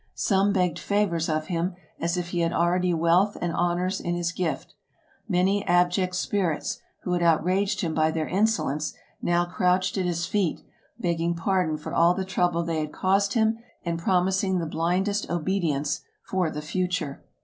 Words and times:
Some 0.15 0.51
begged 0.51 0.79
favors 0.79 1.29
of 1.29 1.45
him, 1.45 1.75
as 1.99 2.17
if 2.17 2.29
he 2.29 2.39
had 2.39 2.51
already 2.51 2.91
wealth 2.91 3.37
and 3.39 3.53
honors 3.53 4.01
in 4.01 4.15
his 4.15 4.31
gift. 4.31 4.73
Many 5.29 5.63
ab 5.67 5.91
ject 5.91 6.15
spirits, 6.15 6.79
who 7.03 7.13
had 7.13 7.21
outraged 7.21 7.81
him 7.81 7.93
by 7.93 8.09
their 8.09 8.27
insolence, 8.27 8.95
now 9.21 9.45
crouched 9.45 9.99
at 9.99 10.05
his 10.05 10.25
feet, 10.25 10.63
begging 10.99 11.35
pardon 11.35 11.77
for 11.77 11.93
all 11.93 12.15
the 12.15 12.25
trouble 12.25 12.63
they 12.63 12.79
had 12.79 12.91
caused 12.91 13.33
him 13.35 13.59
and 13.85 13.99
promising 13.99 14.57
the 14.57 14.65
blindest 14.65 15.29
obedience 15.29 16.01
for 16.23 16.49
the 16.49 16.63
future. 16.63 17.23